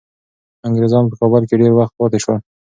انګریزان 0.67 1.03
په 1.09 1.15
کابل 1.21 1.41
کي 1.49 1.55
ډیر 1.61 1.71
وخت 1.75 1.93
پاتې 1.99 2.17
شول. 2.23 2.39